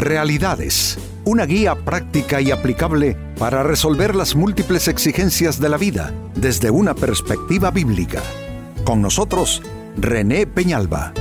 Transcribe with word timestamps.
Realidades, 0.00 0.96
una 1.26 1.44
guía 1.44 1.74
práctica 1.74 2.40
y 2.40 2.50
aplicable 2.50 3.18
para 3.38 3.62
resolver 3.62 4.16
las 4.16 4.34
múltiples 4.34 4.88
exigencias 4.88 5.60
de 5.60 5.68
la 5.68 5.76
vida 5.76 6.14
desde 6.34 6.70
una 6.70 6.94
perspectiva 6.94 7.70
bíblica. 7.70 8.22
Con 8.82 9.02
nosotros, 9.02 9.60
René 9.98 10.46
Peñalba. 10.46 11.12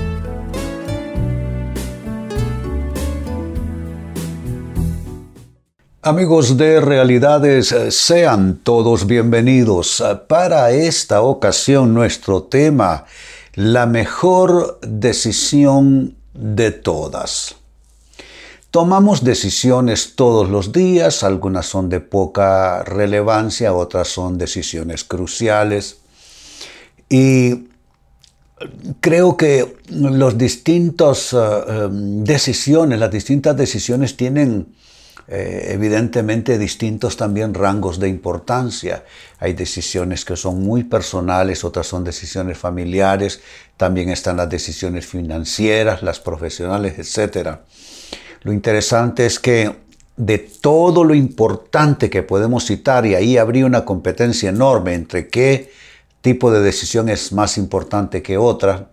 Amigos 6.01 6.55
de 6.55 6.79
Realidades, 6.79 7.75
sean 7.89 8.61
todos 8.63 9.05
bienvenidos. 9.05 10.01
Para 10.29 10.71
esta 10.71 11.19
ocasión 11.21 11.93
nuestro 11.93 12.43
tema, 12.43 13.03
la 13.55 13.85
mejor 13.85 14.79
decisión 14.81 16.15
de 16.33 16.71
todas. 16.71 17.59
Tomamos 18.71 19.23
decisiones 19.23 20.15
todos 20.15 20.47
los 20.49 20.71
días, 20.71 21.23
algunas 21.23 21.65
son 21.65 21.89
de 21.89 22.01
poca 22.01 22.83
relevancia, 22.83 23.73
otras 23.73 24.09
son 24.09 24.37
decisiones 24.37 25.03
cruciales. 25.03 25.97
Y 27.09 27.69
creo 28.99 29.37
que 29.37 29.77
las 29.89 30.37
distintas 30.37 31.33
eh, 31.33 31.37
em, 31.67 32.23
decisiones, 32.23 32.99
las 32.99 33.09
distintas 33.09 33.57
decisiones 33.57 34.15
tienen 34.15 34.67
eh, 35.27 35.69
evidentemente 35.73 36.57
distintos 36.57 37.17
también 37.17 37.53
rangos 37.53 37.99
de 37.99 38.07
importancia. 38.07 39.03
Hay 39.39 39.53
decisiones 39.53 40.25
que 40.25 40.35
son 40.35 40.63
muy 40.63 40.83
personales, 40.83 41.63
otras 41.63 41.87
son 41.87 42.03
decisiones 42.03 42.57
familiares, 42.57 43.41
también 43.77 44.09
están 44.09 44.37
las 44.37 44.49
decisiones 44.49 45.05
financieras, 45.05 46.03
las 46.03 46.19
profesionales, 46.19 46.99
etcétera. 46.99 47.61
Lo 48.43 48.53
interesante 48.53 49.25
es 49.25 49.39
que 49.39 49.75
de 50.15 50.37
todo 50.37 51.03
lo 51.03 51.13
importante 51.15 52.09
que 52.09 52.23
podemos 52.23 52.65
citar, 52.65 53.05
y 53.05 53.15
ahí 53.15 53.37
habría 53.37 53.65
una 53.65 53.85
competencia 53.85 54.49
enorme 54.49 54.93
entre 54.93 55.27
qué 55.27 55.71
tipo 56.21 56.51
de 56.51 56.61
decisión 56.61 57.09
es 57.09 57.31
más 57.31 57.57
importante 57.57 58.21
que 58.21 58.37
otra, 58.37 58.89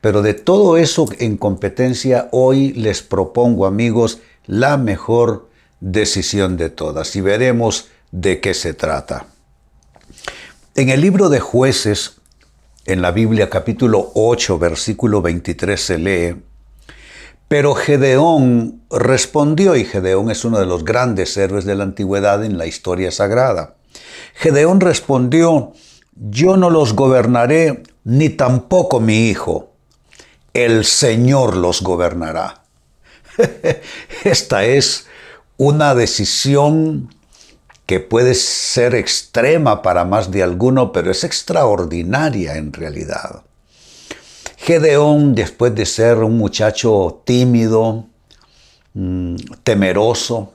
pero 0.00 0.22
de 0.22 0.34
todo 0.34 0.76
eso 0.76 1.06
en 1.18 1.36
competencia, 1.36 2.28
hoy 2.32 2.72
les 2.72 3.02
propongo, 3.02 3.66
amigos, 3.66 4.20
la 4.46 4.76
mejor 4.76 5.48
decisión 5.80 6.56
de 6.56 6.70
todas 6.70 7.16
y 7.16 7.20
veremos 7.20 7.88
de 8.12 8.40
qué 8.40 8.54
se 8.54 8.72
trata. 8.72 9.26
En 10.74 10.88
el 10.88 11.00
libro 11.00 11.28
de 11.28 11.40
jueces, 11.40 12.16
en 12.84 13.02
la 13.02 13.10
Biblia 13.10 13.50
capítulo 13.50 14.12
8, 14.14 14.58
versículo 14.58 15.22
23 15.22 15.80
se 15.80 15.98
lee, 15.98 16.36
pero 17.48 17.74
Gedeón 17.74 18.82
respondió, 18.90 19.76
y 19.76 19.84
Gedeón 19.84 20.30
es 20.30 20.44
uno 20.44 20.58
de 20.58 20.66
los 20.66 20.84
grandes 20.84 21.36
héroes 21.36 21.64
de 21.64 21.74
la 21.74 21.84
antigüedad 21.84 22.44
en 22.44 22.58
la 22.58 22.66
historia 22.66 23.10
sagrada. 23.10 23.76
Gedeón 24.34 24.80
respondió, 24.80 25.72
yo 26.14 26.56
no 26.56 26.70
los 26.70 26.94
gobernaré, 26.94 27.82
ni 28.04 28.30
tampoco 28.30 29.00
mi 29.00 29.28
hijo. 29.28 29.72
El 30.54 30.84
Señor 30.84 31.56
los 31.56 31.82
gobernará. 31.82 32.62
Esta 34.24 34.64
es 34.64 35.06
una 35.56 35.94
decisión 35.94 37.14
que 37.86 38.00
puede 38.00 38.34
ser 38.34 38.94
extrema 38.94 39.82
para 39.82 40.04
más 40.04 40.30
de 40.30 40.42
alguno, 40.42 40.90
pero 40.92 41.10
es 41.10 41.22
extraordinaria 41.22 42.56
en 42.56 42.72
realidad. 42.72 43.45
Gedeón, 44.66 45.36
después 45.36 45.76
de 45.76 45.86
ser 45.86 46.18
un 46.24 46.36
muchacho 46.36 47.22
tímido, 47.24 48.06
mm, 48.94 49.36
temeroso, 49.62 50.54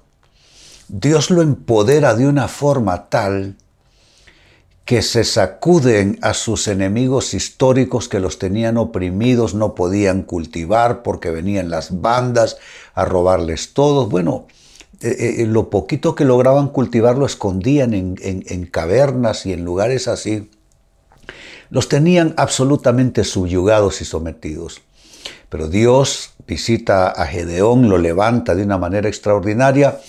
Dios 0.90 1.32
lo 1.32 1.42
empodera 1.42 2.14
de 2.14 2.28
una 2.28 2.50
forma 2.50 3.08
tal 3.08 3.56
que 4.84 5.02
se 5.02 5.24
sacuden 5.24 6.20
a 6.22 6.34
sus 6.34 6.68
enemigos 6.68 7.34
históricos 7.34 8.10
que 8.10 8.20
los 8.20 8.38
tenían 8.38 8.76
oprimidos, 8.76 9.54
no 9.54 9.76
podían 9.76 10.24
cultivar 10.24 11.04
porque 11.04 11.32
venían 11.32 11.70
las 11.70 12.02
bandas 12.02 12.58
a 12.94 13.06
robarles 13.06 13.74
todo. 13.74 14.08
Bueno, 14.08 14.46
eh, 15.00 15.38
eh, 15.38 15.46
lo 15.46 15.70
poquito 15.70 16.16
que 16.16 16.26
lograban 16.26 16.68
cultivar 16.68 17.18
lo 17.18 17.26
escondían 17.26 17.94
en 17.94 18.66
cavernas 18.66 19.46
y 19.46 19.54
en 19.54 19.64
lugares 19.64 20.10
así 20.10 20.50
los 21.72 21.88
tenían 21.88 22.36
absolutamente 22.38 23.24
subyugados 23.24 24.02
y 24.02 24.06
sometidos. 24.06 24.82
Pero 25.50 25.68
Dios 25.68 26.34
visita 26.46 27.08
a 27.08 27.26
Gedeón, 27.26 27.90
lo 27.90 27.98
levanta 27.98 28.56
de 28.56 28.64
una 28.64 28.78
manera 28.78 29.08
extraordinaria 29.08 30.00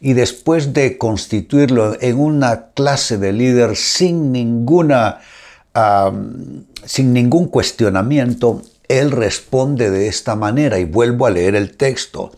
y 0.00 0.12
después 0.14 0.72
de 0.72 0.98
constituirlo 0.98 1.96
en 2.00 2.18
una 2.18 2.70
clase 2.74 3.18
de 3.18 3.32
líder 3.32 3.76
sin 3.76 4.32
ninguna, 4.32 5.20
sin 6.84 7.12
ningún 7.12 7.46
cuestionamiento, 7.46 8.62
él 8.88 9.12
responde 9.12 9.90
de 9.90 10.08
esta 10.08 10.34
manera 10.34 10.80
y 10.80 10.84
vuelvo 10.84 11.26
a 11.26 11.30
leer 11.30 11.54
el 11.54 11.76
texto. 11.76 12.32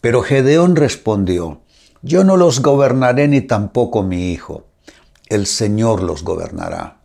Pero 0.00 0.22
Gedeón 0.22 0.74
respondió, 0.74 1.60
yo 2.00 2.24
no 2.24 2.38
los 2.38 2.60
gobernaré 2.60 3.28
ni 3.28 3.42
tampoco 3.42 4.02
mi 4.02 4.32
hijo, 4.32 4.64
el 5.28 5.46
Señor 5.46 6.02
los 6.02 6.24
gobernará. 6.24 7.01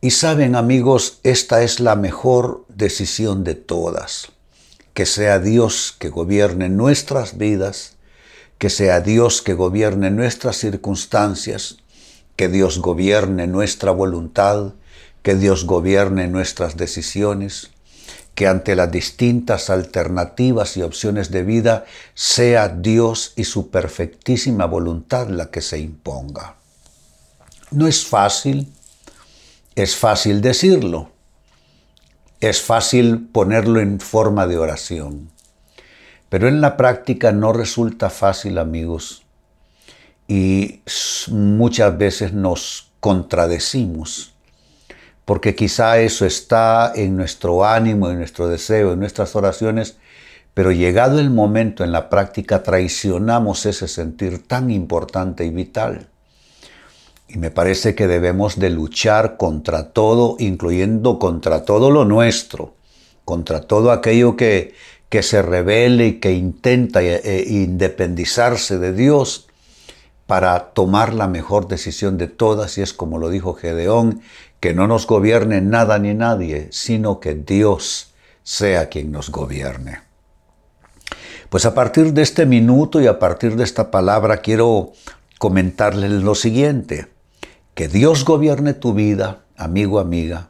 Y 0.00 0.10
saben 0.10 0.54
amigos, 0.54 1.20
esta 1.22 1.62
es 1.62 1.80
la 1.80 1.96
mejor 1.96 2.64
decisión 2.68 3.44
de 3.44 3.54
todas. 3.54 4.28
Que 4.92 5.06
sea 5.06 5.38
Dios 5.38 5.94
que 5.98 6.10
gobierne 6.10 6.68
nuestras 6.68 7.38
vidas, 7.38 7.96
que 8.58 8.70
sea 8.70 9.00
Dios 9.00 9.42
que 9.42 9.54
gobierne 9.54 10.10
nuestras 10.10 10.56
circunstancias, 10.56 11.78
que 12.36 12.48
Dios 12.48 12.78
gobierne 12.78 13.46
nuestra 13.46 13.90
voluntad, 13.90 14.74
que 15.22 15.34
Dios 15.34 15.64
gobierne 15.64 16.28
nuestras 16.28 16.76
decisiones, 16.76 17.70
que 18.34 18.46
ante 18.46 18.76
las 18.76 18.92
distintas 18.92 19.70
alternativas 19.70 20.76
y 20.76 20.82
opciones 20.82 21.30
de 21.30 21.42
vida 21.42 21.86
sea 22.14 22.68
Dios 22.68 23.32
y 23.34 23.44
su 23.44 23.70
perfectísima 23.70 24.66
voluntad 24.66 25.28
la 25.28 25.50
que 25.50 25.62
se 25.62 25.78
imponga. 25.78 26.56
No 27.70 27.86
es 27.86 28.06
fácil, 28.06 28.72
es 29.76 29.94
fácil 29.94 30.40
decirlo, 30.40 31.10
es 32.40 32.62
fácil 32.62 33.28
ponerlo 33.30 33.78
en 33.78 34.00
forma 34.00 34.46
de 34.46 34.56
oración, 34.56 35.30
pero 36.30 36.48
en 36.48 36.62
la 36.62 36.78
práctica 36.78 37.30
no 37.32 37.52
resulta 37.52 38.08
fácil, 38.08 38.56
amigos, 38.56 39.26
y 40.26 40.80
muchas 41.30 41.96
veces 41.98 42.32
nos 42.32 42.90
contradecimos, 43.00 44.34
porque 45.26 45.54
quizá 45.54 45.98
eso 45.98 46.24
está 46.24 46.92
en 46.94 47.14
nuestro 47.14 47.66
ánimo, 47.66 48.08
en 48.08 48.16
nuestro 48.16 48.48
deseo, 48.48 48.94
en 48.94 49.00
nuestras 49.00 49.36
oraciones, 49.36 49.98
pero 50.54 50.72
llegado 50.72 51.20
el 51.20 51.28
momento 51.28 51.84
en 51.84 51.92
la 51.92 52.08
práctica 52.08 52.62
traicionamos 52.62 53.66
ese 53.66 53.88
sentir 53.88 54.48
tan 54.48 54.70
importante 54.70 55.44
y 55.44 55.50
vital. 55.50 56.08
Y 57.36 57.38
me 57.38 57.50
parece 57.50 57.94
que 57.94 58.06
debemos 58.06 58.58
de 58.58 58.70
luchar 58.70 59.36
contra 59.36 59.90
todo, 59.90 60.36
incluyendo 60.38 61.18
contra 61.18 61.66
todo 61.66 61.90
lo 61.90 62.06
nuestro, 62.06 62.76
contra 63.26 63.60
todo 63.60 63.92
aquello 63.92 64.36
que, 64.36 64.72
que 65.10 65.22
se 65.22 65.42
revele 65.42 66.06
y 66.06 66.12
que 66.14 66.32
intenta 66.32 67.02
eh, 67.02 67.20
eh, 67.22 67.44
independizarse 67.46 68.78
de 68.78 68.94
Dios 68.94 69.48
para 70.26 70.70
tomar 70.70 71.12
la 71.12 71.28
mejor 71.28 71.68
decisión 71.68 72.16
de 72.16 72.26
todas, 72.26 72.78
y 72.78 72.80
es 72.80 72.94
como 72.94 73.18
lo 73.18 73.28
dijo 73.28 73.52
Gedeón, 73.52 74.22
que 74.58 74.72
no 74.72 74.86
nos 74.86 75.06
gobierne 75.06 75.60
nada 75.60 75.98
ni 75.98 76.14
nadie, 76.14 76.68
sino 76.70 77.20
que 77.20 77.34
Dios 77.34 78.14
sea 78.44 78.88
quien 78.88 79.12
nos 79.12 79.28
gobierne. 79.28 80.00
Pues 81.50 81.66
a 81.66 81.74
partir 81.74 82.14
de 82.14 82.22
este 82.22 82.46
minuto 82.46 82.98
y 82.98 83.06
a 83.06 83.18
partir 83.18 83.56
de 83.56 83.64
esta 83.64 83.90
palabra 83.90 84.38
quiero 84.38 84.92
comentarles 85.36 86.12
lo 86.12 86.34
siguiente. 86.34 87.14
Que 87.76 87.88
Dios 87.88 88.24
gobierne 88.24 88.72
tu 88.72 88.94
vida, 88.94 89.44
amigo, 89.54 90.00
amiga. 90.00 90.48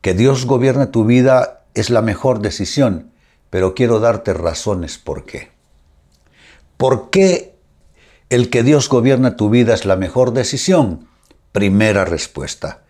Que 0.00 0.14
Dios 0.14 0.46
gobierne 0.46 0.88
tu 0.88 1.04
vida 1.04 1.62
es 1.74 1.90
la 1.90 2.02
mejor 2.02 2.40
decisión, 2.40 3.12
pero 3.50 3.72
quiero 3.72 4.00
darte 4.00 4.34
razones 4.34 4.98
por 4.98 5.26
qué. 5.26 5.52
¿Por 6.76 7.10
qué 7.10 7.54
el 8.30 8.50
que 8.50 8.64
Dios 8.64 8.88
gobierne 8.88 9.30
tu 9.30 9.48
vida 9.48 9.74
es 9.74 9.84
la 9.84 9.94
mejor 9.94 10.32
decisión? 10.32 11.06
Primera 11.52 12.04
respuesta, 12.04 12.82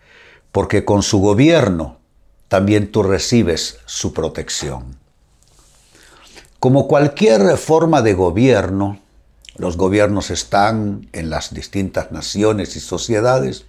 porque 0.51 0.83
con 0.83 1.03
su 1.03 1.19
gobierno 1.19 1.99
también 2.47 2.91
tú 2.91 3.03
recibes 3.03 3.77
su 3.85 4.11
protección. 4.11 4.97
Como 6.57 6.87
cualquier 6.87 7.57
forma 7.57 8.01
de 8.01 8.15
gobierno, 8.15 8.99
los 9.57 9.77
gobiernos 9.77 10.31
están 10.31 11.07
en 11.13 11.29
las 11.29 11.53
distintas 11.53 12.11
naciones 12.11 12.75
y 12.75 12.79
sociedades 12.79 13.65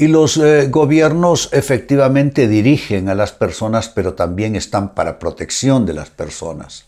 y 0.00 0.08
los 0.08 0.38
eh, 0.38 0.68
gobiernos 0.68 1.50
efectivamente 1.52 2.48
dirigen 2.48 3.10
a 3.10 3.14
las 3.14 3.32
personas, 3.32 3.90
pero 3.90 4.14
también 4.14 4.56
están 4.56 4.94
para 4.94 5.18
protección 5.18 5.84
de 5.84 5.92
las 5.92 6.08
personas. 6.08 6.86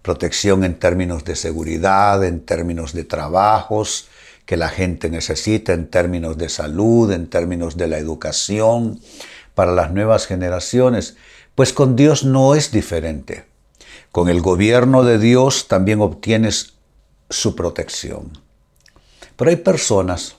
protección 0.00 0.64
en 0.64 0.78
términos 0.78 1.24
de 1.24 1.36
seguridad, 1.36 2.24
en 2.24 2.40
términos 2.40 2.94
de 2.94 3.04
trabajos 3.04 4.08
que 4.46 4.56
la 4.56 4.70
gente 4.70 5.10
necesita, 5.10 5.74
en 5.74 5.86
términos 5.88 6.38
de 6.38 6.48
salud, 6.48 7.12
en 7.12 7.26
términos 7.28 7.76
de 7.76 7.88
la 7.88 7.98
educación 7.98 9.00
para 9.54 9.72
las 9.72 9.92
nuevas 9.92 10.26
generaciones. 10.26 11.16
Pues 11.54 11.74
con 11.74 11.94
Dios 11.94 12.24
no 12.24 12.54
es 12.54 12.70
diferente. 12.70 13.44
Con 14.14 14.28
el 14.28 14.42
gobierno 14.42 15.02
de 15.02 15.18
Dios 15.18 15.66
también 15.66 16.00
obtienes 16.00 16.74
su 17.30 17.56
protección. 17.56 18.30
Pero 19.34 19.50
hay 19.50 19.56
personas 19.56 20.36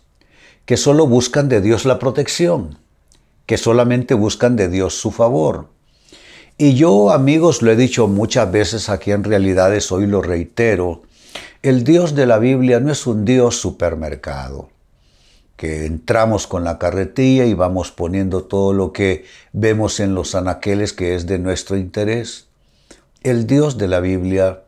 que 0.66 0.78
solo 0.78 1.08
buscan 1.08 1.50
de 1.50 1.60
Dios 1.60 1.84
la 1.84 2.00
protección, 2.00 2.80
que 3.46 3.58
solamente 3.58 4.14
buscan 4.14 4.56
de 4.56 4.70
Dios 4.70 4.98
su 4.98 5.12
favor. 5.12 5.68
Y 6.58 6.76
yo, 6.76 7.12
amigos, 7.12 7.62
lo 7.62 7.70
he 7.70 7.76
dicho 7.76 8.08
muchas 8.08 8.50
veces 8.50 8.88
aquí 8.88 9.12
en 9.12 9.26
realidades, 9.26 9.92
hoy 9.92 10.08
lo 10.08 10.22
reitero, 10.22 11.02
el 11.62 11.84
Dios 11.84 12.16
de 12.16 12.28
la 12.28 12.40
Biblia 12.40 12.80
no 12.80 12.94
es 12.94 13.06
un 13.06 13.26
Dios 13.26 13.58
supermercado, 13.58 14.70
que 15.58 15.86
entramos 15.86 16.48
con 16.48 16.64
la 16.64 16.80
carretilla 16.80 17.44
y 17.44 17.54
vamos 17.54 17.92
poniendo 17.92 18.46
todo 18.46 18.72
lo 18.72 18.94
que 18.94 19.26
vemos 19.52 20.00
en 20.00 20.16
los 20.16 20.34
anaqueles 20.34 20.94
que 20.94 21.14
es 21.14 21.28
de 21.28 21.40
nuestro 21.40 21.76
interés. 21.76 22.48
El 23.26 23.48
Dios 23.48 23.80
de 23.80 23.88
la 23.88 24.02
Biblia 24.02 24.66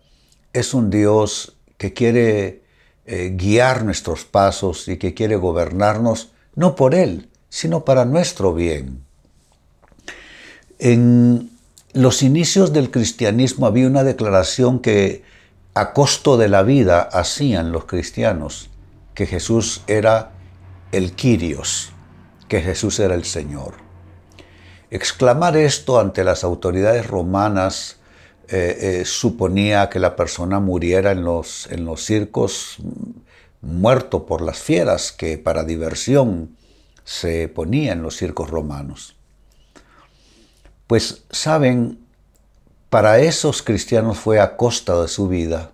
es 0.52 0.74
un 0.74 0.90
Dios 0.90 1.58
que 1.78 1.94
quiere 1.94 2.64
eh, 3.06 3.32
guiar 3.36 3.86
nuestros 3.86 4.26
pasos 4.26 4.88
y 4.88 4.98
que 4.98 5.14
quiere 5.14 5.36
gobernarnos, 5.36 6.32
no 6.56 6.74
por 6.74 6.96
Él, 6.96 7.30
sino 7.50 7.86
para 7.86 8.04
nuestro 8.04 8.56
bien. 8.56 9.04
En 10.80 11.52
los 11.94 12.24
inicios 12.24 12.74
del 12.74 12.90
cristianismo 12.90 13.68
había 13.68 13.86
una 13.86 14.04
declaración 14.04 14.80
que 14.80 15.22
a 15.76 15.94
costo 15.94 16.36
de 16.36 16.50
la 16.50 16.64
vida 16.64 17.02
hacían 17.02 17.72
los 17.72 17.86
cristianos, 17.86 18.72
que 19.14 19.28
Jesús 19.28 19.84
era 19.86 20.32
el 20.92 21.12
Kyrios, 21.12 21.92
que 22.48 22.64
Jesús 22.64 23.00
era 23.00 23.14
el 23.14 23.24
Señor. 23.24 23.76
Exclamar 24.90 25.56
esto 25.58 26.00
ante 26.00 26.24
las 26.24 26.44
autoridades 26.44 27.06
romanas 27.06 27.98
eh, 28.50 29.00
eh, 29.02 29.06
suponía 29.06 29.90
que 29.90 30.00
la 30.00 30.16
persona 30.16 30.62
muriera 30.62 31.12
en 31.12 31.26
los, 31.26 31.68
en 31.70 31.84
los 31.84 32.06
circos 32.06 32.78
muerto 33.62 34.26
por 34.26 34.42
las 34.42 34.60
fieras 34.60 35.12
que 35.12 35.38
para 35.38 35.66
diversión 35.66 36.56
se 37.04 37.50
ponía 37.50 37.92
en 37.92 38.02
los 38.02 38.16
circos 38.16 38.50
romanos. 38.50 39.18
Pues 40.88 41.24
saben, 41.30 42.00
para 42.90 43.20
esos 43.20 43.62
cristianos 43.62 44.18
fue 44.18 44.40
a 44.40 44.56
costa 44.56 45.02
de 45.02 45.10
su 45.10 45.28
vida. 45.28 45.72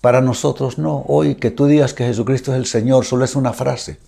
Para 0.00 0.20
nosotros 0.20 0.78
no. 0.78 1.04
Hoy 1.06 1.36
que 1.36 1.52
tú 1.52 1.66
digas 1.66 1.94
que 1.94 2.04
Jesucristo 2.04 2.50
es 2.52 2.58
el 2.58 2.66
Señor 2.66 3.04
solo 3.04 3.24
es 3.24 3.36
una 3.36 3.52
frase. 3.52 4.00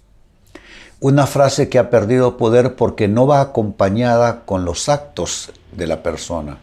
Una 0.99 1.29
frase 1.29 1.69
que 1.69 1.79
ha 1.79 1.89
perdido 1.89 2.37
poder 2.37 2.75
porque 2.75 3.06
no 3.06 3.29
va 3.29 3.41
acompañada 3.41 4.45
con 4.45 4.65
los 4.65 4.89
actos 4.89 5.53
de 5.71 5.87
la 5.87 6.03
persona 6.03 6.59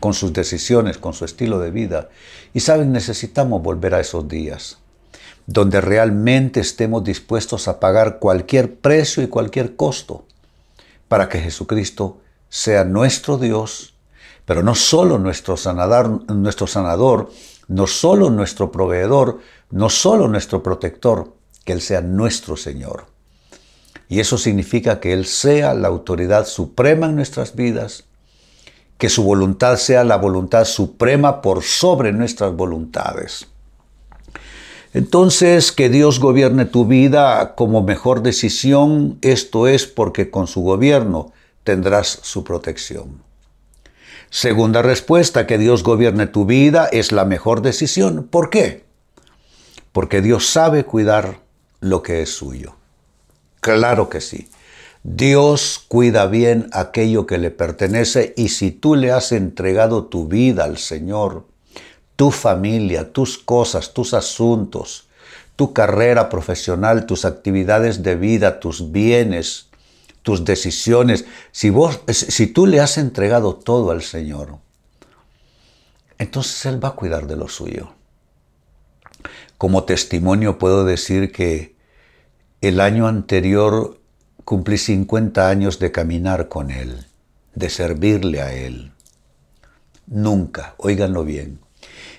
con 0.00 0.14
sus 0.14 0.32
decisiones, 0.32 0.98
con 0.98 1.12
su 1.12 1.24
estilo 1.24 1.60
de 1.60 1.70
vida. 1.70 2.08
Y 2.52 2.60
saben, 2.60 2.90
necesitamos 2.90 3.62
volver 3.62 3.94
a 3.94 4.00
esos 4.00 4.26
días, 4.26 4.78
donde 5.46 5.80
realmente 5.80 6.60
estemos 6.60 7.04
dispuestos 7.04 7.68
a 7.68 7.78
pagar 7.78 8.18
cualquier 8.18 8.74
precio 8.74 9.22
y 9.22 9.28
cualquier 9.28 9.76
costo 9.76 10.24
para 11.06 11.28
que 11.28 11.40
Jesucristo 11.40 12.18
sea 12.48 12.84
nuestro 12.84 13.36
Dios, 13.36 13.94
pero 14.44 14.62
no 14.62 14.74
solo 14.74 15.18
nuestro 15.18 15.56
sanador, 15.56 16.30
nuestro 16.32 16.66
sanador, 16.66 17.30
no 17.68 17.86
solo 17.86 18.30
nuestro 18.30 18.72
proveedor, 18.72 19.38
no 19.70 19.90
solo 19.90 20.26
nuestro 20.28 20.62
protector, 20.62 21.34
que 21.64 21.72
Él 21.72 21.80
sea 21.80 22.00
nuestro 22.00 22.56
Señor. 22.56 23.06
Y 24.08 24.18
eso 24.18 24.38
significa 24.38 24.98
que 24.98 25.12
Él 25.12 25.26
sea 25.26 25.74
la 25.74 25.88
autoridad 25.88 26.46
suprema 26.46 27.06
en 27.06 27.16
nuestras 27.16 27.54
vidas, 27.54 28.04
que 29.00 29.08
su 29.08 29.24
voluntad 29.24 29.78
sea 29.78 30.04
la 30.04 30.18
voluntad 30.18 30.66
suprema 30.66 31.40
por 31.40 31.62
sobre 31.62 32.12
nuestras 32.12 32.54
voluntades. 32.54 33.48
Entonces, 34.92 35.72
que 35.72 35.88
Dios 35.88 36.20
gobierne 36.20 36.66
tu 36.66 36.84
vida 36.84 37.54
como 37.54 37.82
mejor 37.82 38.22
decisión, 38.22 39.18
esto 39.22 39.68
es 39.68 39.86
porque 39.86 40.30
con 40.30 40.46
su 40.46 40.60
gobierno 40.60 41.32
tendrás 41.64 42.20
su 42.22 42.44
protección. 42.44 43.22
Segunda 44.28 44.82
respuesta, 44.82 45.46
que 45.46 45.56
Dios 45.56 45.82
gobierne 45.82 46.26
tu 46.26 46.44
vida 46.44 46.86
es 46.92 47.10
la 47.10 47.24
mejor 47.24 47.62
decisión. 47.62 48.28
¿Por 48.30 48.50
qué? 48.50 48.84
Porque 49.92 50.20
Dios 50.20 50.46
sabe 50.46 50.84
cuidar 50.84 51.38
lo 51.80 52.02
que 52.02 52.20
es 52.20 52.28
suyo. 52.28 52.74
Claro 53.60 54.10
que 54.10 54.20
sí. 54.20 54.50
Dios 55.02 55.82
cuida 55.88 56.26
bien 56.26 56.68
aquello 56.72 57.26
que 57.26 57.38
le 57.38 57.50
pertenece 57.50 58.34
y 58.36 58.50
si 58.50 58.70
tú 58.70 58.96
le 58.96 59.12
has 59.12 59.32
entregado 59.32 60.04
tu 60.04 60.28
vida 60.28 60.64
al 60.64 60.76
Señor, 60.76 61.46
tu 62.16 62.30
familia, 62.30 63.12
tus 63.12 63.38
cosas, 63.38 63.94
tus 63.94 64.12
asuntos, 64.12 65.08
tu 65.56 65.72
carrera 65.72 66.28
profesional, 66.28 67.06
tus 67.06 67.24
actividades 67.24 68.02
de 68.02 68.14
vida, 68.14 68.60
tus 68.60 68.92
bienes, 68.92 69.70
tus 70.22 70.44
decisiones, 70.44 71.24
si, 71.50 71.70
vos, 71.70 72.00
si 72.08 72.46
tú 72.46 72.66
le 72.66 72.80
has 72.80 72.98
entregado 72.98 73.54
todo 73.54 73.90
al 73.90 74.02
Señor, 74.02 74.58
entonces 76.18 76.66
Él 76.66 76.82
va 76.82 76.88
a 76.88 76.94
cuidar 76.94 77.26
de 77.26 77.36
lo 77.36 77.48
suyo. 77.48 77.94
Como 79.56 79.84
testimonio 79.84 80.58
puedo 80.58 80.84
decir 80.84 81.32
que 81.32 81.74
el 82.60 82.80
año 82.80 83.06
anterior 83.06 83.99
cumplí 84.50 84.78
50 84.78 85.48
años 85.48 85.78
de 85.78 85.92
caminar 85.92 86.48
con 86.48 86.72
Él, 86.72 87.06
de 87.54 87.70
servirle 87.70 88.42
a 88.42 88.52
Él. 88.52 88.90
Nunca, 90.08 90.74
óiganlo 90.76 91.24
bien, 91.24 91.60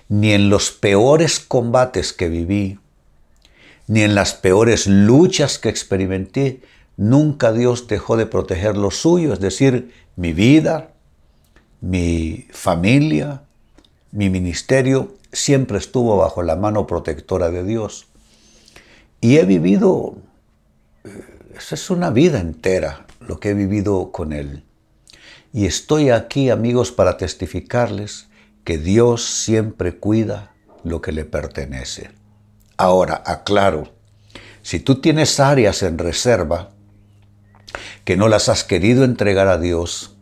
ni 0.08 0.32
en 0.32 0.50
los 0.50 0.72
peores 0.72 1.42
combates 1.42 2.14
que 2.14 2.30
viví, 2.30 2.80
ni 3.88 4.04
en 4.04 4.16
las 4.16 4.34
peores 4.34 4.88
luchas 4.88 5.60
que 5.60 5.68
experimenté, 5.68 6.62
nunca 6.96 7.52
Dios 7.52 7.90
dejó 7.90 8.16
de 8.16 8.28
proteger 8.28 8.78
lo 8.78 8.92
suyo, 8.92 9.34
es 9.34 9.42
decir, 9.42 9.94
mi 10.16 10.32
vida, 10.32 10.94
mi 11.82 12.48
familia, 12.52 13.42
mi 14.14 14.30
ministerio, 14.30 15.18
siempre 15.34 15.80
estuvo 15.80 16.16
bajo 16.16 16.44
la 16.44 16.56
mano 16.56 16.88
protectora 16.88 17.52
de 17.52 17.66
Dios. 17.66 18.08
Y 19.20 19.36
he 19.36 19.44
vivido 19.44 20.16
esa 21.58 21.76
es 21.76 21.90
una 21.90 22.10
vida 22.10 22.40
entera 22.40 23.06
lo 23.20 23.40
que 23.40 23.50
he 23.50 23.54
vivido 23.54 24.12
con 24.12 24.34
Él. 24.34 24.64
Y 25.54 25.66
estoy 25.66 26.10
aquí, 26.10 26.50
amigos, 26.50 26.92
para 26.92 27.18
testificarles 27.18 28.28
que 28.64 28.78
Dios 28.78 29.26
siempre 29.26 29.98
cuida 29.98 30.54
lo 30.84 31.02
que 31.02 31.12
le 31.12 31.26
pertenece. 31.26 32.12
Ahora, 32.78 33.22
aclaro, 33.26 33.94
si 34.62 34.80
tú 34.80 35.02
tienes 35.02 35.40
áreas 35.40 35.84
en 35.84 35.98
reserva 35.98 36.72
que 38.06 38.18
no 38.18 38.28
las 38.28 38.50
has 38.50 38.64
querido 38.64 39.04
entregar 39.04 39.48
a 39.48 39.58
Dios, 39.58 40.16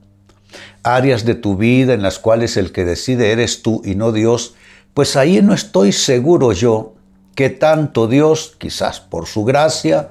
áreas 0.83 1.25
de 1.25 1.36
tu 1.36 1.57
vida 1.57 1.93
en 1.93 2.01
las 2.01 2.19
cuales 2.19 2.57
el 2.57 2.71
que 2.71 2.86
decide 2.86 3.31
eres 3.31 3.62
tú 3.62 3.81
y 3.86 3.95
no 3.95 4.12
Dios, 4.12 4.55
pues 4.93 5.15
ahí 5.15 5.41
no 5.41 5.53
estoy 5.53 5.91
seguro 5.91 6.51
yo 6.53 6.95
que 7.36 7.50
tanto 7.50 8.07
Dios, 8.07 8.55
quizás 8.57 9.00
por 9.00 9.25
su 9.25 9.45
gracia, 9.45 10.09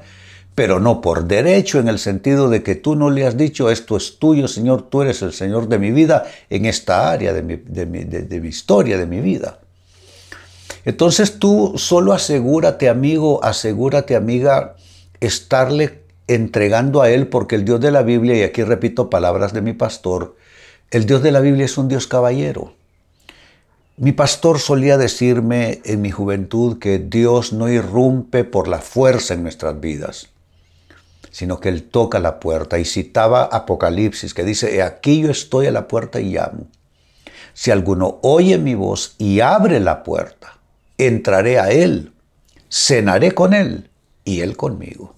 pero 0.58 0.80
no 0.80 1.00
por 1.00 1.28
derecho 1.28 1.78
en 1.78 1.86
el 1.86 2.00
sentido 2.00 2.50
de 2.50 2.64
que 2.64 2.74
tú 2.74 2.96
no 2.96 3.10
le 3.10 3.24
has 3.24 3.36
dicho 3.36 3.70
esto 3.70 3.96
es 3.96 4.18
tuyo, 4.18 4.48
Señor, 4.48 4.82
tú 4.82 5.02
eres 5.02 5.22
el 5.22 5.32
Señor 5.32 5.68
de 5.68 5.78
mi 5.78 5.92
vida 5.92 6.26
en 6.50 6.66
esta 6.66 7.12
área 7.12 7.32
de 7.32 7.44
mi, 7.44 8.48
historia, 8.48 8.98
de 8.98 9.06
mi 9.06 9.20
vida. 9.20 9.60
Entonces 10.84 11.38
tú 11.38 11.74
solo 11.76 12.12
asegúrate, 12.12 12.88
amigo, 12.88 13.38
asegúrate, 13.44 14.16
amiga, 14.16 14.74
estarle 15.20 16.00
entregando 16.26 17.02
a 17.02 17.10
Él, 17.12 17.28
porque 17.28 17.54
el 17.54 17.64
Dios 17.64 17.80
de 17.80 17.92
la 17.92 18.02
Biblia, 18.02 18.36
y 18.36 18.42
aquí 18.42 18.64
repito 18.64 19.08
palabras 19.08 19.52
de 19.52 19.62
mi 19.62 19.74
pastor, 19.74 20.34
el 20.90 21.06
Dios 21.06 21.22
de 21.22 21.30
la 21.30 21.38
Biblia 21.38 21.66
es 21.66 21.78
un 21.78 21.86
Dios 21.86 22.08
caballero. 22.08 22.72
Mi 23.96 24.10
pastor 24.10 24.58
solía 24.58 24.98
decirme 24.98 25.82
en 25.84 26.02
mi 26.02 26.10
juventud 26.10 26.80
que 26.80 26.98
Dios 26.98 27.52
no 27.52 27.68
irrumpe 27.68 28.42
por 28.42 28.66
la 28.66 28.80
fuerza 28.80 29.34
en 29.34 29.44
nuestras 29.44 29.78
vidas 29.78 30.30
sino 31.30 31.60
que 31.60 31.68
Él 31.68 31.84
toca 31.84 32.18
la 32.18 32.40
puerta 32.40 32.78
y 32.78 32.84
citaba 32.84 33.44
Apocalipsis 33.44 34.34
que 34.34 34.44
dice, 34.44 34.82
aquí 34.82 35.20
yo 35.20 35.30
estoy 35.30 35.66
a 35.66 35.72
la 35.72 35.88
puerta 35.88 36.20
y 36.20 36.32
llamo. 36.32 36.68
Si 37.52 37.70
alguno 37.70 38.18
oye 38.22 38.58
mi 38.58 38.74
voz 38.74 39.14
y 39.18 39.40
abre 39.40 39.80
la 39.80 40.02
puerta, 40.04 40.58
entraré 40.96 41.58
a 41.58 41.70
Él, 41.70 42.12
cenaré 42.70 43.32
con 43.32 43.54
Él 43.54 43.90
y 44.24 44.40
Él 44.40 44.56
conmigo. 44.56 45.14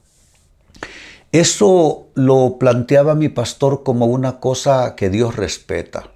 Eso 1.33 2.09
lo 2.14 2.57
planteaba 2.59 3.14
mi 3.14 3.29
pastor 3.29 3.83
como 3.85 4.07
una 4.07 4.40
cosa 4.40 4.97
que 4.97 5.11
Dios 5.11 5.37
respeta. 5.37 6.11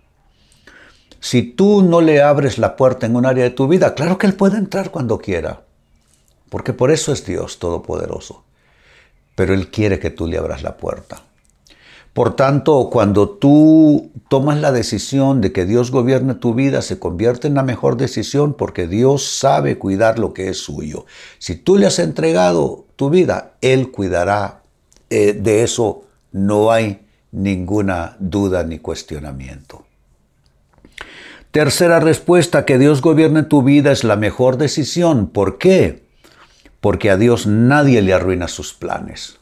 si 1.20 1.42
tú 1.42 1.82
no 1.82 2.02
le 2.02 2.20
abres 2.20 2.58
la 2.58 2.76
puerta 2.76 3.06
en 3.06 3.16
un 3.16 3.24
área 3.24 3.44
de 3.44 3.50
tu 3.50 3.66
vida, 3.66 3.94
claro 3.94 4.18
que 4.18 4.26
Él 4.26 4.34
puede 4.34 4.58
entrar 4.58 4.90
cuando 4.90 5.18
quiera, 5.18 5.62
porque 6.50 6.74
por 6.74 6.90
eso 6.90 7.12
es 7.12 7.24
Dios 7.24 7.58
Todopoderoso. 7.58 8.43
Pero 9.34 9.54
Él 9.54 9.68
quiere 9.68 9.98
que 9.98 10.10
tú 10.10 10.26
le 10.26 10.38
abras 10.38 10.62
la 10.62 10.76
puerta. 10.76 11.22
Por 12.14 12.36
tanto, 12.36 12.90
cuando 12.92 13.28
tú 13.28 14.12
tomas 14.28 14.60
la 14.60 14.70
decisión 14.70 15.40
de 15.40 15.50
que 15.50 15.66
Dios 15.66 15.90
gobierne 15.90 16.34
tu 16.34 16.54
vida, 16.54 16.80
se 16.80 17.00
convierte 17.00 17.48
en 17.48 17.54
la 17.54 17.64
mejor 17.64 17.96
decisión 17.96 18.54
porque 18.54 18.86
Dios 18.86 19.38
sabe 19.38 19.78
cuidar 19.78 20.20
lo 20.20 20.32
que 20.32 20.48
es 20.48 20.58
suyo. 20.58 21.06
Si 21.38 21.56
tú 21.56 21.76
le 21.76 21.86
has 21.86 21.98
entregado 21.98 22.86
tu 22.94 23.10
vida, 23.10 23.54
Él 23.60 23.90
cuidará 23.90 24.62
eh, 25.10 25.32
de 25.32 25.64
eso. 25.64 26.04
No 26.30 26.70
hay 26.70 27.04
ninguna 27.32 28.16
duda 28.20 28.62
ni 28.62 28.78
cuestionamiento. 28.78 29.84
Tercera 31.50 31.98
respuesta, 31.98 32.64
que 32.64 32.78
Dios 32.78 33.02
gobierne 33.02 33.42
tu 33.42 33.64
vida 33.64 33.90
es 33.90 34.04
la 34.04 34.14
mejor 34.14 34.56
decisión. 34.56 35.26
¿Por 35.26 35.58
qué? 35.58 36.03
Porque 36.84 37.10
a 37.10 37.16
Dios 37.16 37.46
nadie 37.46 38.02
le 38.02 38.12
arruina 38.12 38.46
sus 38.46 38.74
planes. 38.74 39.38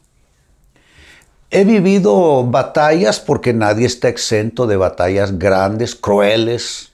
He 1.49 1.65
vivido 1.65 2.45
batallas 2.45 3.19
porque 3.19 3.51
nadie 3.51 3.85
está 3.85 4.07
exento 4.07 4.65
de 4.65 4.77
batallas 4.77 5.37
grandes, 5.37 5.93
crueles, 5.93 6.93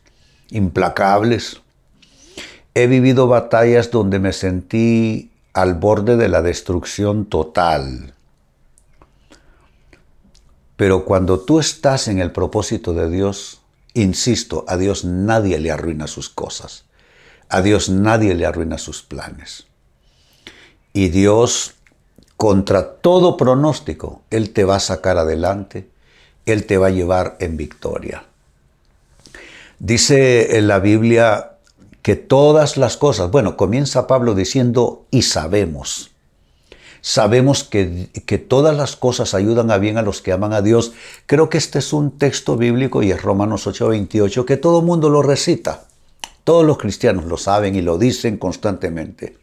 implacables. 0.49 1.61
He 2.73 2.87
vivido 2.87 3.27
batallas 3.27 3.91
donde 3.91 4.17
me 4.17 4.33
sentí 4.33 5.29
al 5.53 5.75
borde 5.75 6.17
de 6.17 6.29
la 6.29 6.41
destrucción 6.41 7.25
total. 7.25 8.15
Pero 10.77 11.05
cuando 11.05 11.41
tú 11.41 11.59
estás 11.59 12.07
en 12.07 12.17
el 12.17 12.31
propósito 12.31 12.95
de 12.95 13.07
Dios, 13.11 13.61
insisto, 13.93 14.65
a 14.67 14.77
Dios 14.77 15.05
nadie 15.05 15.59
le 15.59 15.69
arruina 15.69 16.07
sus 16.07 16.27
cosas. 16.27 16.85
A 17.49 17.61
Dios 17.61 17.89
nadie 17.89 18.33
le 18.33 18.47
arruina 18.47 18.79
sus 18.79 19.03
planes. 19.03 19.68
Y 20.93 21.09
Dios 21.09 21.75
contra 22.37 22.93
todo 22.93 23.35
pronóstico, 23.35 24.21
Él 24.29 24.51
te 24.51 24.63
va 24.63 24.77
a 24.77 24.79
sacar 24.79 25.17
adelante, 25.17 25.89
Él 26.45 26.65
te 26.65 26.77
va 26.77 26.87
a 26.87 26.91
llevar 26.91 27.35
en 27.39 27.57
victoria. 27.57 28.23
Dice 29.79 30.57
en 30.57 30.67
la 30.67 30.79
Biblia 30.79 31.57
que 32.01 32.15
todas 32.15 32.77
las 32.77 32.97
cosas, 32.97 33.29
bueno, 33.31 33.57
comienza 33.57 34.07
Pablo 34.07 34.35
diciendo, 34.35 35.05
y 35.11 35.23
sabemos, 35.23 36.11
sabemos 37.01 37.63
que, 37.63 38.09
que, 38.25 38.37
todas 38.37 38.75
las 38.75 38.95
cosas 38.95 39.33
ayudan 39.33 39.71
a 39.71 39.77
bien 39.77 39.97
a 39.97 40.01
los 40.01 40.21
que 40.21 40.31
aman 40.31 40.53
a 40.53 40.61
Dios. 40.61 40.93
Creo 41.25 41.49
que 41.49 41.57
este 41.57 41.79
es 41.79 41.93
un 41.93 42.17
texto 42.17 42.57
bíblico 42.57 43.03
y 43.03 43.11
es 43.11 43.21
Romanos 43.21 43.67
8:28, 43.67 44.45
que 44.45 44.57
todo 44.57 44.81
mundo 44.81 45.09
lo 45.09 45.21
recita. 45.21 45.85
Todos 46.43 46.65
los 46.65 46.77
cristianos 46.77 47.25
lo 47.25 47.37
saben 47.37 47.75
y 47.75 47.81
lo 47.81 47.97
dicen 47.97 48.37
constantemente. 48.37 49.38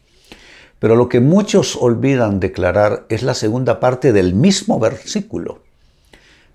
Pero 0.79 0.95
lo 0.95 1.09
que 1.09 1.19
muchos 1.19 1.75
olvidan 1.75 2.39
declarar 2.39 3.05
es 3.09 3.23
la 3.23 3.33
segunda 3.33 3.79
parte 3.79 4.13
del 4.13 4.33
mismo 4.33 4.79
versículo. 4.79 5.59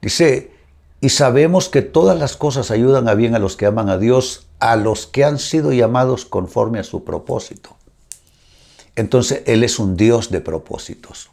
Dice, 0.00 0.52
y 1.00 1.08
sabemos 1.08 1.68
que 1.68 1.82
todas 1.82 2.18
las 2.18 2.36
cosas 2.36 2.70
ayudan 2.70 3.08
a 3.08 3.14
bien 3.14 3.34
a 3.34 3.40
los 3.40 3.56
que 3.56 3.66
aman 3.66 3.88
a 3.88 3.98
Dios, 3.98 4.46
a 4.60 4.76
los 4.76 5.06
que 5.06 5.24
han 5.24 5.38
sido 5.38 5.72
llamados 5.72 6.24
conforme 6.24 6.78
a 6.78 6.84
su 6.84 7.02
propósito. 7.02 7.76
Entonces 8.94 9.42
Él 9.46 9.64
es 9.64 9.78
un 9.78 9.96
Dios 9.96 10.30
de 10.30 10.40
propósitos. 10.40 11.30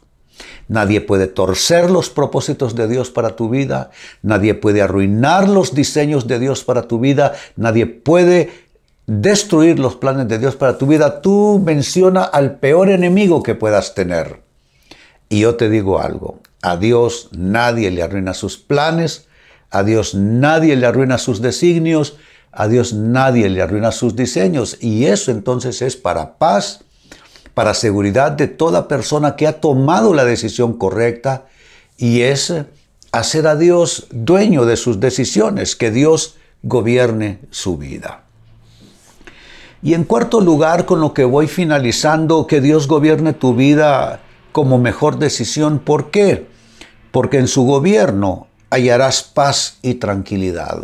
Nadie 0.66 1.00
puede 1.00 1.26
torcer 1.26 1.90
los 1.90 2.10
propósitos 2.10 2.74
de 2.74 2.88
Dios 2.88 3.10
para 3.10 3.36
tu 3.36 3.48
vida, 3.48 3.90
nadie 4.22 4.54
puede 4.54 4.82
arruinar 4.82 5.48
los 5.48 5.74
diseños 5.74 6.26
de 6.26 6.38
Dios 6.38 6.64
para 6.64 6.88
tu 6.88 6.98
vida, 6.98 7.34
nadie 7.56 7.86
puede 7.86 8.50
destruir 9.10 9.80
los 9.80 9.96
planes 9.96 10.28
de 10.28 10.38
Dios 10.38 10.54
para 10.54 10.78
tu 10.78 10.86
vida, 10.86 11.20
tú 11.20 11.60
menciona 11.64 12.22
al 12.22 12.60
peor 12.60 12.90
enemigo 12.90 13.42
que 13.42 13.56
puedas 13.56 13.96
tener. 13.96 14.40
Y 15.28 15.40
yo 15.40 15.56
te 15.56 15.68
digo 15.68 15.98
algo, 15.98 16.38
a 16.62 16.76
Dios 16.76 17.28
nadie 17.32 17.90
le 17.90 18.04
arruina 18.04 18.34
sus 18.34 18.56
planes, 18.56 19.26
a 19.70 19.82
Dios 19.82 20.14
nadie 20.14 20.76
le 20.76 20.86
arruina 20.86 21.18
sus 21.18 21.42
designios, 21.42 22.18
a 22.52 22.68
Dios 22.68 22.92
nadie 22.92 23.48
le 23.48 23.62
arruina 23.62 23.90
sus 23.90 24.14
diseños. 24.14 24.76
Y 24.80 25.06
eso 25.06 25.32
entonces 25.32 25.82
es 25.82 25.96
para 25.96 26.38
paz, 26.38 26.84
para 27.52 27.74
seguridad 27.74 28.30
de 28.30 28.46
toda 28.46 28.86
persona 28.86 29.34
que 29.34 29.48
ha 29.48 29.60
tomado 29.60 30.14
la 30.14 30.24
decisión 30.24 30.78
correcta 30.78 31.46
y 31.96 32.20
es 32.20 32.54
hacer 33.10 33.48
a 33.48 33.56
Dios 33.56 34.06
dueño 34.12 34.66
de 34.66 34.76
sus 34.76 35.00
decisiones, 35.00 35.74
que 35.74 35.90
Dios 35.90 36.36
gobierne 36.62 37.40
su 37.50 37.76
vida. 37.76 38.29
Y 39.82 39.94
en 39.94 40.04
cuarto 40.04 40.40
lugar, 40.40 40.84
con 40.84 41.00
lo 41.00 41.14
que 41.14 41.24
voy 41.24 41.46
finalizando, 41.46 42.46
que 42.46 42.60
Dios 42.60 42.86
gobierne 42.86 43.32
tu 43.32 43.54
vida 43.54 44.20
como 44.52 44.78
mejor 44.78 45.18
decisión. 45.18 45.78
¿Por 45.78 46.10
qué? 46.10 46.48
Porque 47.12 47.38
en 47.38 47.48
su 47.48 47.64
gobierno 47.64 48.46
hallarás 48.68 49.22
paz 49.22 49.78
y 49.82 49.94
tranquilidad. 49.94 50.78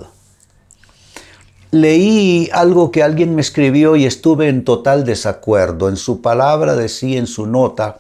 Leí 1.73 2.49
algo 2.53 2.91
que 2.91 3.03
alguien 3.03 3.35
me 3.35 3.43
escribió 3.43 3.97
y 3.97 4.07
estuve 4.07 4.49
en 4.49 4.65
total 4.65 5.05
desacuerdo. 5.05 5.89
En 5.89 5.97
su 5.97 6.23
palabra 6.23 6.75
decía 6.75 7.19
en 7.19 7.27
su 7.27 7.47
nota 7.47 7.97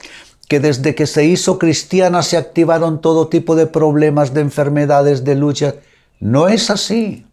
que 0.48 0.60
desde 0.60 0.94
que 0.94 1.06
se 1.06 1.24
hizo 1.24 1.58
cristiana 1.58 2.22
se 2.22 2.36
activaron 2.36 3.00
todo 3.00 3.28
tipo 3.28 3.54
de 3.54 3.66
problemas, 3.66 4.32
de 4.32 4.40
enfermedades, 4.40 5.24
de 5.24 5.34
luchas. 5.34 5.74
No 6.20 6.48
es 6.48 6.70
así. 6.70 7.26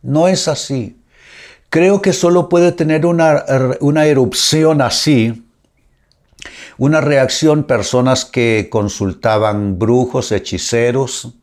No 0.00 0.28
es 0.28 0.48
así. 0.48 0.97
Creo 1.70 2.00
que 2.00 2.12
solo 2.12 2.48
puede 2.48 2.72
tener 2.72 3.04
una, 3.04 3.44
una 3.80 4.06
erupción 4.06 4.80
así, 4.80 5.44
una 6.78 7.00
reacción 7.00 7.64
personas 7.64 8.24
que 8.24 8.68
consultaban 8.70 9.78
brujos, 9.78 10.32
hechiceros, 10.32 11.34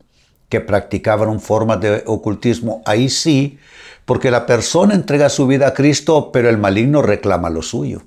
que 0.49 0.61
practicaban 0.61 1.39
formas 1.39 1.81
de 1.81 2.03
ocultismo, 2.05 2.81
ahí 2.85 3.09
sí, 3.09 3.59
porque 4.05 4.31
la 4.31 4.45
persona 4.45 4.93
entrega 4.93 5.29
su 5.29 5.45
vida 5.47 5.67
a 5.67 5.73
Cristo, 5.73 6.31
pero 6.31 6.49
el 6.49 6.57
maligno 6.57 7.01
reclama 7.01 7.49
lo 7.49 7.61
suyo. 7.61 8.03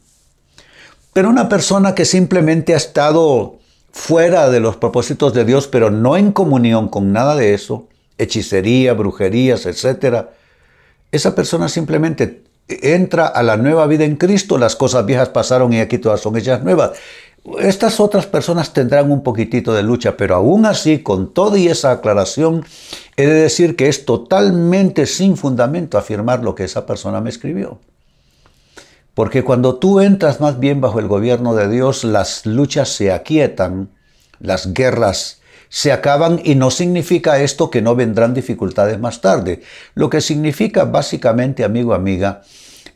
Pero 1.12 1.28
una 1.28 1.48
persona 1.48 1.94
que 1.94 2.04
simplemente 2.04 2.74
ha 2.74 2.76
estado 2.76 3.58
fuera 3.90 4.48
de 4.50 4.60
los 4.60 4.76
propósitos 4.76 5.34
de 5.34 5.44
Dios, 5.44 5.66
pero 5.66 5.90
no 5.90 6.16
en 6.16 6.32
comunión 6.32 6.88
con 6.88 7.12
nada 7.12 7.34
de 7.34 7.54
eso, 7.54 7.88
hechicería, 8.16 8.92
brujerías, 8.94 9.66
etcétera, 9.66 10.30
esa 11.12 11.34
persona 11.34 11.68
simplemente 11.68 12.44
entra 12.68 13.26
a 13.26 13.42
la 13.42 13.56
nueva 13.56 13.86
vida 13.86 14.04
en 14.04 14.16
Cristo, 14.16 14.58
las 14.58 14.76
cosas 14.76 15.06
viejas 15.06 15.30
pasaron 15.30 15.72
y 15.72 15.80
aquí 15.80 15.98
todas 15.98 16.20
son 16.20 16.36
hechas 16.36 16.62
nuevas. 16.62 16.92
Estas 17.60 17.98
otras 17.98 18.26
personas 18.26 18.74
tendrán 18.74 19.10
un 19.10 19.22
poquitito 19.22 19.72
de 19.72 19.82
lucha, 19.82 20.16
pero 20.16 20.34
aún 20.34 20.66
así, 20.66 20.98
con 20.98 21.32
toda 21.32 21.58
esa 21.58 21.92
aclaración, 21.92 22.64
he 23.16 23.26
de 23.26 23.34
decir 23.34 23.74
que 23.74 23.88
es 23.88 24.04
totalmente 24.04 25.06
sin 25.06 25.36
fundamento 25.36 25.96
afirmar 25.96 26.42
lo 26.42 26.54
que 26.54 26.64
esa 26.64 26.84
persona 26.84 27.20
me 27.20 27.30
escribió. 27.30 27.78
Porque 29.14 29.44
cuando 29.44 29.76
tú 29.76 30.00
entras 30.00 30.40
más 30.40 30.60
bien 30.60 30.80
bajo 30.80 31.00
el 31.00 31.08
gobierno 31.08 31.54
de 31.54 31.68
Dios, 31.68 32.04
las 32.04 32.44
luchas 32.44 32.90
se 32.90 33.12
aquietan, 33.12 33.90
las 34.40 34.74
guerras 34.74 35.37
se 35.68 35.92
acaban 35.92 36.40
y 36.42 36.54
no 36.54 36.70
significa 36.70 37.40
esto 37.40 37.70
que 37.70 37.82
no 37.82 37.94
vendrán 37.94 38.34
dificultades 38.34 38.98
más 38.98 39.20
tarde. 39.20 39.62
Lo 39.94 40.08
que 40.08 40.20
significa 40.20 40.84
básicamente, 40.84 41.64
amigo, 41.64 41.94
amiga, 41.94 42.42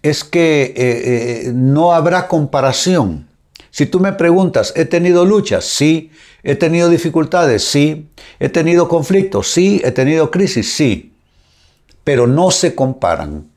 es 0.02 0.24
que 0.24 0.62
eh, 0.62 0.72
eh, 0.76 1.52
no 1.54 1.92
habrá 1.92 2.28
comparación. 2.28 3.28
Si 3.70 3.86
tú 3.86 4.00
me 4.00 4.12
preguntas, 4.12 4.72
¿he 4.76 4.84
tenido 4.84 5.24
luchas? 5.24 5.64
Sí. 5.64 6.10
¿He 6.42 6.56
tenido 6.56 6.88
dificultades? 6.88 7.64
Sí. 7.64 8.08
¿He 8.40 8.48
tenido 8.48 8.88
conflictos? 8.88 9.50
Sí. 9.50 9.80
¿He 9.84 9.92
tenido 9.92 10.30
crisis? 10.30 10.74
Sí. 10.74 11.12
Pero 12.04 12.26
no 12.26 12.50
se 12.50 12.74
comparan 12.74 13.51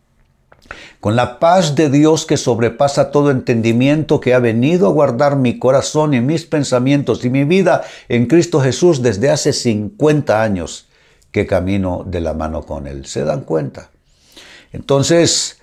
con 1.06 1.16
la 1.16 1.38
paz 1.38 1.76
de 1.76 1.92
Dios 1.92 2.26
que 2.26 2.36
sobrepasa 2.36 3.12
todo 3.12 3.30
entendimiento, 3.30 4.20
que 4.20 4.34
ha 4.34 4.40
venido 4.40 4.88
a 4.88 4.92
guardar 4.92 5.36
mi 5.36 5.60
corazón 5.60 6.16
y 6.16 6.20
mis 6.20 6.48
pensamientos 6.48 7.24
y 7.24 7.30
mi 7.30 7.44
vida 7.44 7.84
en 8.10 8.26
Cristo 8.26 8.60
Jesús 8.60 9.04
desde 9.04 9.30
hace 9.30 9.54
50 9.54 10.42
años 10.42 10.88
que 11.30 11.46
camino 11.46 12.04
de 12.08 12.22
la 12.22 12.34
mano 12.34 12.64
con 12.64 12.88
Él. 12.88 13.06
¿Se 13.06 13.24
dan 13.24 13.42
cuenta? 13.42 13.92
Entonces, 14.74 15.62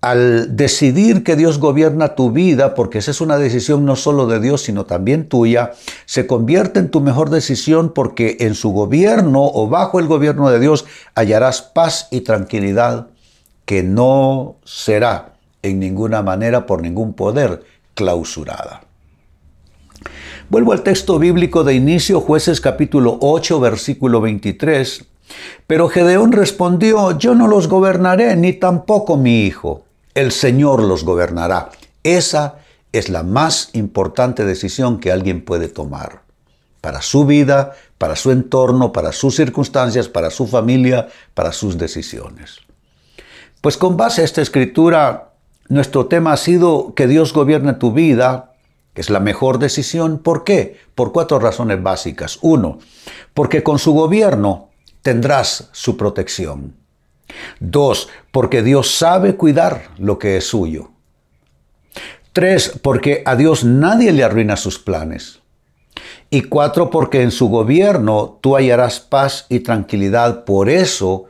al 0.00 0.56
decidir 0.56 1.22
que 1.22 1.36
Dios 1.36 1.58
gobierna 1.58 2.14
tu 2.14 2.32
vida, 2.32 2.74
porque 2.74 2.96
esa 2.96 3.10
es 3.10 3.20
una 3.20 3.36
decisión 3.36 3.84
no 3.84 3.94
solo 3.94 4.26
de 4.26 4.40
Dios, 4.40 4.62
sino 4.62 4.86
también 4.86 5.28
tuya, 5.28 5.72
se 6.06 6.26
convierte 6.26 6.80
en 6.80 6.90
tu 6.90 7.02
mejor 7.02 7.28
decisión 7.28 7.92
porque 7.92 8.38
en 8.40 8.54
su 8.54 8.70
gobierno 8.70 9.50
o 9.52 9.68
bajo 9.68 10.00
el 10.00 10.06
gobierno 10.06 10.48
de 10.48 10.60
Dios 10.60 10.86
hallarás 11.14 11.60
paz 11.60 12.08
y 12.10 12.22
tranquilidad 12.22 13.08
que 13.68 13.82
no 13.82 14.56
será 14.64 15.34
en 15.60 15.78
ninguna 15.78 16.22
manera 16.22 16.64
por 16.64 16.80
ningún 16.80 17.12
poder 17.12 17.64
clausurada. 17.92 18.80
Vuelvo 20.48 20.72
al 20.72 20.82
texto 20.82 21.18
bíblico 21.18 21.64
de 21.64 21.74
inicio, 21.74 22.22
jueces 22.22 22.62
capítulo 22.62 23.18
8, 23.20 23.60
versículo 23.60 24.22
23. 24.22 25.04
Pero 25.66 25.90
Gedeón 25.90 26.32
respondió, 26.32 27.18
yo 27.18 27.34
no 27.34 27.46
los 27.46 27.68
gobernaré, 27.68 28.34
ni 28.36 28.54
tampoco 28.54 29.18
mi 29.18 29.42
hijo. 29.42 29.84
El 30.14 30.32
Señor 30.32 30.82
los 30.82 31.04
gobernará. 31.04 31.68
Esa 32.02 32.60
es 32.92 33.10
la 33.10 33.22
más 33.22 33.68
importante 33.74 34.46
decisión 34.46 34.98
que 34.98 35.12
alguien 35.12 35.44
puede 35.44 35.68
tomar 35.68 36.22
para 36.80 37.02
su 37.02 37.26
vida, 37.26 37.72
para 37.98 38.16
su 38.16 38.30
entorno, 38.30 38.92
para 38.92 39.12
sus 39.12 39.36
circunstancias, 39.36 40.08
para 40.08 40.30
su 40.30 40.46
familia, 40.46 41.08
para 41.34 41.52
sus 41.52 41.76
decisiones. 41.76 42.66
Pues 43.68 43.76
con 43.76 43.98
base 43.98 44.22
a 44.22 44.24
esta 44.24 44.40
escritura, 44.40 45.32
nuestro 45.68 46.06
tema 46.06 46.32
ha 46.32 46.38
sido 46.38 46.94
que 46.94 47.06
Dios 47.06 47.34
gobierne 47.34 47.74
tu 47.74 47.92
vida, 47.92 48.54
que 48.94 49.02
es 49.02 49.10
la 49.10 49.20
mejor 49.20 49.58
decisión. 49.58 50.20
¿Por 50.20 50.42
qué? 50.42 50.78
Por 50.94 51.12
cuatro 51.12 51.38
razones 51.38 51.82
básicas. 51.82 52.38
Uno, 52.40 52.78
porque 53.34 53.62
con 53.62 53.78
su 53.78 53.92
gobierno 53.92 54.70
tendrás 55.02 55.68
su 55.72 55.98
protección. 55.98 56.76
Dos, 57.60 58.08
porque 58.32 58.62
Dios 58.62 58.94
sabe 58.94 59.36
cuidar 59.36 59.90
lo 59.98 60.18
que 60.18 60.38
es 60.38 60.46
suyo. 60.46 60.92
Tres, 62.32 62.72
porque 62.82 63.22
a 63.26 63.36
Dios 63.36 63.64
nadie 63.64 64.12
le 64.12 64.24
arruina 64.24 64.56
sus 64.56 64.78
planes. 64.78 65.40
Y 66.30 66.40
cuatro, 66.40 66.88
porque 66.88 67.20
en 67.20 67.30
su 67.30 67.50
gobierno 67.50 68.38
tú 68.40 68.56
hallarás 68.56 68.98
paz 68.98 69.44
y 69.50 69.60
tranquilidad. 69.60 70.46
Por 70.46 70.70
eso, 70.70 71.26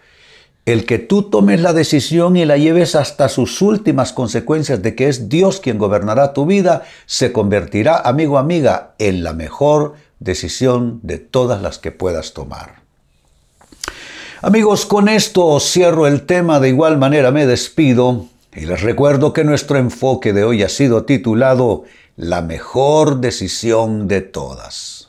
el 0.72 0.84
que 0.84 0.98
tú 0.98 1.22
tomes 1.22 1.62
la 1.62 1.72
decisión 1.72 2.36
y 2.36 2.44
la 2.44 2.58
lleves 2.58 2.94
hasta 2.94 3.30
sus 3.30 3.62
últimas 3.62 4.12
consecuencias 4.12 4.82
de 4.82 4.94
que 4.94 5.08
es 5.08 5.30
Dios 5.30 5.60
quien 5.60 5.78
gobernará 5.78 6.34
tu 6.34 6.44
vida, 6.44 6.82
se 7.06 7.32
convertirá, 7.32 7.96
amigo, 7.96 8.36
amiga, 8.36 8.94
en 8.98 9.24
la 9.24 9.32
mejor 9.32 9.94
decisión 10.18 11.00
de 11.02 11.16
todas 11.16 11.62
las 11.62 11.78
que 11.78 11.90
puedas 11.90 12.34
tomar. 12.34 12.82
Amigos, 14.42 14.84
con 14.84 15.08
esto 15.08 15.58
cierro 15.58 16.06
el 16.06 16.26
tema, 16.26 16.60
de 16.60 16.68
igual 16.68 16.98
manera 16.98 17.30
me 17.30 17.46
despido 17.46 18.26
y 18.54 18.66
les 18.66 18.82
recuerdo 18.82 19.32
que 19.32 19.44
nuestro 19.44 19.78
enfoque 19.78 20.34
de 20.34 20.44
hoy 20.44 20.62
ha 20.62 20.68
sido 20.68 21.06
titulado 21.06 21.84
La 22.14 22.42
mejor 22.42 23.20
decisión 23.20 24.06
de 24.06 24.20
todas. 24.20 25.08